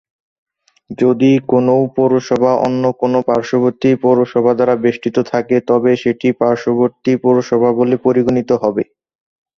যদি 0.97 1.31
কোনও 1.45 1.77
পৌরসভা 1.95 2.51
অন্য 2.65 2.83
কোনো 3.01 3.19
পার্শ্ববর্তী 3.29 3.89
পৌরসভা 4.03 4.51
দ্বারা 4.55 4.75
বেষ্টিত 4.83 5.17
থাকে 5.31 5.55
তবে 5.69 5.91
সেটি 6.03 6.27
পার্শ্ববর্তী 6.41 7.11
পৌরসভা 7.23 7.69
বলে 7.79 7.95
পরিগণিত 8.05 8.49
হবে। 8.63 8.83